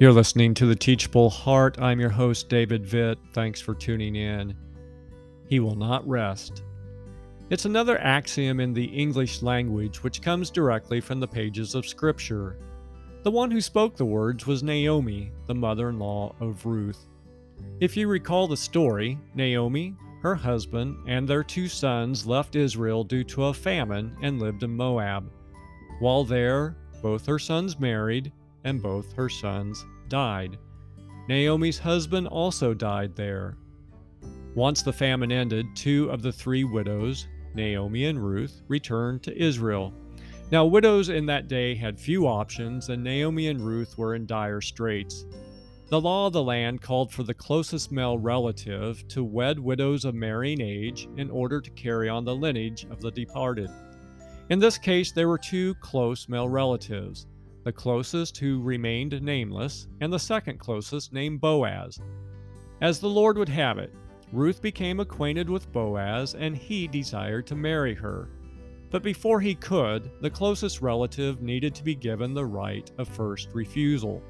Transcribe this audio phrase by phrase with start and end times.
[0.00, 1.80] You're listening to The Teachable Heart.
[1.80, 3.16] I'm your host, David Vitt.
[3.32, 4.54] Thanks for tuning in.
[5.48, 6.62] He will not rest.
[7.50, 12.58] It's another axiom in the English language which comes directly from the pages of Scripture.
[13.24, 17.08] The one who spoke the words was Naomi, the mother in law of Ruth.
[17.80, 23.24] If you recall the story, Naomi, her husband, and their two sons left Israel due
[23.24, 25.28] to a famine and lived in Moab.
[25.98, 28.30] While there, both her sons married
[28.64, 30.58] and both her sons died.
[31.28, 33.56] Naomi's husband also died there.
[34.54, 39.92] Once the famine ended, two of the three widows, Naomi and Ruth, returned to Israel.
[40.50, 44.62] Now, widows in that day had few options, and Naomi and Ruth were in dire
[44.62, 45.26] straits.
[45.88, 50.14] The law of the land called for the closest male relative to wed widows of
[50.14, 53.70] marrying age in order to carry on the lineage of the departed.
[54.50, 57.26] In this case, there were two close male relatives
[57.68, 62.00] the closest who remained nameless, and the second closest named Boaz.
[62.80, 63.92] As the Lord would have it,
[64.32, 68.30] Ruth became acquainted with Boaz, and he desired to marry her.
[68.88, 73.50] But before he could, the closest relative needed to be given the right of first
[73.52, 74.22] refusal.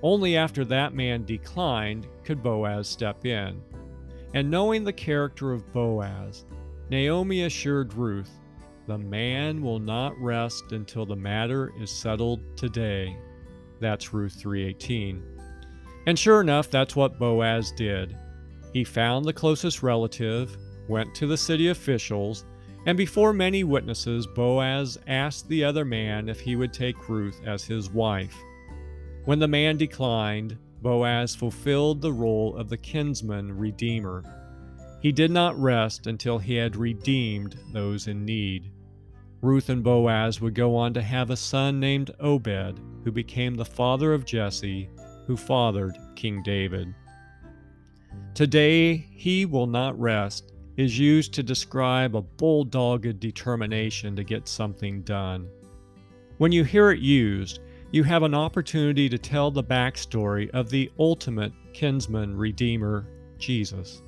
[0.00, 3.60] Only after that man declined could Boaz step in.
[4.34, 6.44] And knowing the character of Boaz,
[6.90, 8.38] Naomi assured Ruth
[8.88, 13.14] the man will not rest until the matter is settled today.
[13.80, 15.22] That's Ruth 3:18.
[16.06, 18.16] And sure enough, that's what Boaz did.
[18.72, 20.56] He found the closest relative,
[20.88, 22.46] went to the city officials,
[22.86, 27.66] and before many witnesses, Boaz asked the other man if he would take Ruth as
[27.66, 28.34] his wife.
[29.26, 34.22] When the man declined, Boaz fulfilled the role of the kinsman redeemer.
[35.02, 38.70] He did not rest until he had redeemed those in need.
[39.40, 43.64] Ruth and Boaz would go on to have a son named Obed, who became the
[43.64, 44.90] father of Jesse,
[45.26, 46.92] who fathered King David.
[48.34, 55.02] Today, he will not rest is used to describe a bulldogged determination to get something
[55.02, 55.48] done.
[56.38, 57.60] When you hear it used,
[57.92, 63.06] you have an opportunity to tell the backstory of the ultimate kinsman redeemer,
[63.38, 64.02] Jesus,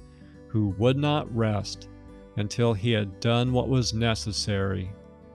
[0.49, 1.89] who would not rest
[2.37, 4.91] until he had done what was necessary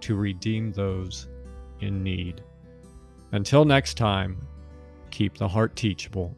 [0.05, 1.27] to redeem those
[1.79, 2.43] in need.
[3.31, 4.38] Until next time,
[5.09, 6.38] keep the heart teachable.